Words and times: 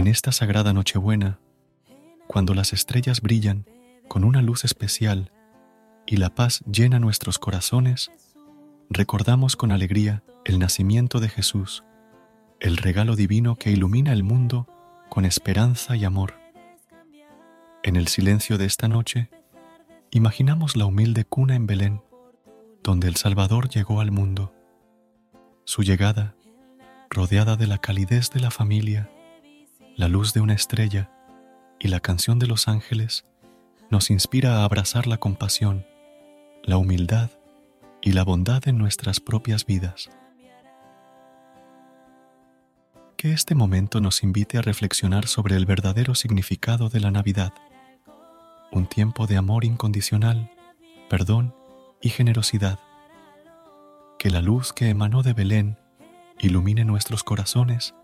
En 0.00 0.06
esta 0.06 0.32
sagrada 0.32 0.72
Nochebuena, 0.72 1.40
cuando 2.26 2.54
las 2.54 2.72
estrellas 2.72 3.20
brillan 3.20 3.66
con 4.08 4.24
una 4.24 4.40
luz 4.40 4.64
especial 4.64 5.30
y 6.06 6.16
la 6.16 6.34
paz 6.34 6.62
llena 6.64 6.98
nuestros 6.98 7.38
corazones, 7.38 8.10
recordamos 8.88 9.56
con 9.56 9.72
alegría 9.72 10.22
el 10.46 10.58
nacimiento 10.58 11.20
de 11.20 11.28
Jesús, 11.28 11.84
el 12.60 12.78
regalo 12.78 13.14
divino 13.14 13.56
que 13.56 13.72
ilumina 13.72 14.14
el 14.14 14.22
mundo 14.22 14.66
con 15.10 15.26
esperanza 15.26 15.96
y 15.96 16.06
amor. 16.06 16.40
En 17.82 17.96
el 17.96 18.08
silencio 18.08 18.56
de 18.56 18.64
esta 18.64 18.88
noche, 18.88 19.28
imaginamos 20.10 20.76
la 20.76 20.86
humilde 20.86 21.26
cuna 21.26 21.56
en 21.56 21.66
Belén, 21.66 22.02
donde 22.82 23.06
el 23.06 23.16
Salvador 23.16 23.68
llegó 23.68 24.00
al 24.00 24.12
mundo. 24.12 24.54
Su 25.66 25.82
llegada, 25.82 26.36
rodeada 27.10 27.56
de 27.56 27.66
la 27.66 27.76
calidez 27.76 28.30
de 28.30 28.40
la 28.40 28.50
familia, 28.50 29.10
la 29.96 30.08
luz 30.08 30.32
de 30.32 30.40
una 30.40 30.54
estrella 30.54 31.10
y 31.78 31.88
la 31.88 32.00
canción 32.00 32.38
de 32.38 32.46
los 32.46 32.68
ángeles 32.68 33.24
nos 33.90 34.10
inspira 34.10 34.58
a 34.58 34.64
abrazar 34.64 35.06
la 35.06 35.18
compasión, 35.18 35.86
la 36.62 36.76
humildad 36.76 37.30
y 38.00 38.12
la 38.12 38.22
bondad 38.22 38.66
en 38.68 38.78
nuestras 38.78 39.20
propias 39.20 39.66
vidas. 39.66 40.10
Que 43.16 43.32
este 43.32 43.54
momento 43.54 44.00
nos 44.00 44.22
invite 44.22 44.58
a 44.58 44.62
reflexionar 44.62 45.26
sobre 45.26 45.56
el 45.56 45.66
verdadero 45.66 46.14
significado 46.14 46.88
de 46.88 47.00
la 47.00 47.10
Navidad, 47.10 47.52
un 48.72 48.86
tiempo 48.86 49.26
de 49.26 49.36
amor 49.36 49.64
incondicional, 49.64 50.50
perdón 51.10 51.54
y 52.00 52.10
generosidad. 52.10 52.78
Que 54.18 54.30
la 54.30 54.40
luz 54.40 54.72
que 54.72 54.88
emanó 54.88 55.22
de 55.22 55.32
Belén 55.32 55.78
ilumine 56.38 56.84
nuestros 56.84 57.24
corazones 57.24 57.94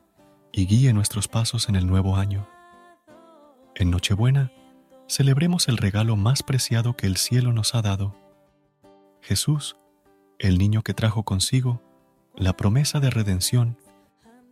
y 0.56 0.64
guíe 0.64 0.94
nuestros 0.94 1.28
pasos 1.28 1.68
en 1.68 1.76
el 1.76 1.86
nuevo 1.86 2.16
año. 2.16 2.48
En 3.74 3.90
Nochebuena, 3.90 4.50
celebremos 5.06 5.68
el 5.68 5.76
regalo 5.76 6.16
más 6.16 6.42
preciado 6.42 6.96
que 6.96 7.06
el 7.06 7.18
cielo 7.18 7.52
nos 7.52 7.74
ha 7.74 7.82
dado. 7.82 8.16
Jesús, 9.20 9.76
el 10.38 10.56
niño 10.56 10.80
que 10.80 10.94
trajo 10.94 11.24
consigo 11.24 11.82
la 12.34 12.56
promesa 12.56 13.00
de 13.00 13.10
redención 13.10 13.76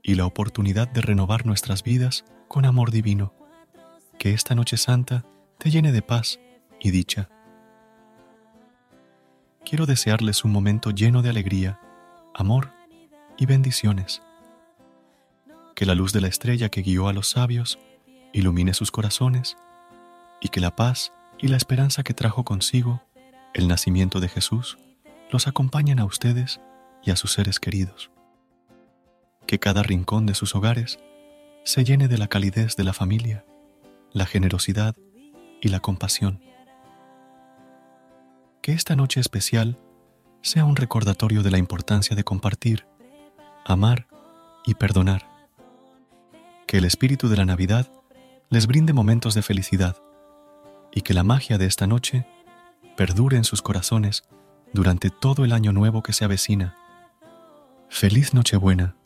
y 0.03 0.17
la 0.17 0.27
oportunidad 0.27 0.89
de 0.89 1.01
renovar 1.01 1.47
nuestras 1.47 1.83
vidas 1.83 2.27
con 2.49 2.67
amor 2.67 2.91
divino. 2.91 3.33
Que 4.19 4.35
esta 4.35 4.55
noche 4.55 4.77
santa 4.77 5.25
te 5.57 5.71
llene 5.71 5.91
de 5.91 6.03
paz 6.03 6.39
y 6.81 6.91
dicha. 6.91 7.31
Quiero 9.65 9.87
desearles 9.87 10.45
un 10.45 10.53
momento 10.53 10.91
lleno 10.91 11.23
de 11.23 11.31
alegría, 11.31 11.81
amor 12.35 12.73
y 13.39 13.47
bendiciones 13.47 14.21
que 15.75 15.87
la 15.87 15.95
luz 15.95 16.13
de 16.13 16.21
la 16.21 16.29
estrella 16.29 16.69
que 16.69 16.83
guió 16.83 17.09
a 17.09 17.13
los 17.13 17.31
sabios 17.31 17.79
ilumine 18.33 18.75
sus 18.75 18.91
corazones 18.91 19.57
y 20.41 20.49
que 20.49 20.61
la 20.61 20.75
paz 20.75 21.13
y 21.39 21.49
la 21.49 21.57
esperanza 21.57 22.03
que 22.03 22.15
trajo 22.15 22.45
consigo 22.45 23.03
el 23.55 23.69
nacimiento 23.69 24.21
de 24.21 24.29
Jesús 24.29 24.79
los 25.31 25.49
acompañen 25.49 25.99
a 25.99 26.05
ustedes 26.05 26.61
y 27.03 27.11
a 27.11 27.17
sus 27.17 27.33
seres 27.33 27.61
queridos. 27.61 28.11
Que 29.47 29.59
cada 29.59 29.83
rincón 29.83 30.27
de 30.27 30.35
sus 30.35 30.55
hogares 30.55 30.99
se 31.65 31.85
llene 31.85 32.09
de 32.09 32.19
la 32.19 32.29
calidez 32.29 32.77
de 32.77 32.85
la 32.85 32.93
familia, 32.93 33.45
la 34.13 34.27
generosidad 34.27 34.95
y 35.61 35.69
la 35.69 35.81
compasión. 35.81 36.41
Que 38.63 38.73
esta 38.73 38.97
noche 38.97 39.21
especial 39.21 39.79
sea 40.41 40.65
un 40.65 40.77
recordatorio 40.77 41.43
de 41.43 41.51
la 41.51 41.59
importancia 41.59 42.15
de 42.17 42.25
compartir, 42.25 42.87
amar 43.65 44.07
y 44.65 44.75
perdonar 44.75 45.34
que 46.75 46.79
el 46.79 46.87
espíritu 46.87 47.29
de 47.29 47.37
la 47.37 47.45
Navidad 47.45 47.87
les 48.51 48.67
brinde 48.67 48.93
momentos 48.93 49.35
de 49.35 49.43
felicidad 49.43 49.97
y 50.93 51.03
que 51.03 51.15
la 51.15 51.23
magia 51.23 51.57
de 51.57 51.67
esta 51.67 51.87
noche 51.87 52.27
perdure 52.97 53.37
en 53.37 53.45
sus 53.45 53.63
corazones 53.63 54.25
durante 54.73 55.11
todo 55.11 55.45
el 55.45 55.53
año 55.53 55.73
nuevo 55.73 56.03
que 56.03 56.13
se 56.13 56.25
avecina. 56.25 56.75
Feliz 57.89 58.35
Nochebuena, 58.35 58.97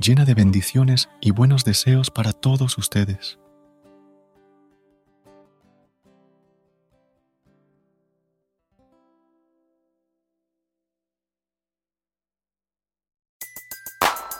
llena 0.00 0.24
de 0.24 0.32
bendiciones 0.32 1.10
y 1.20 1.32
buenos 1.32 1.66
deseos 1.66 2.10
para 2.10 2.32
todos 2.32 2.78
ustedes. 2.78 3.38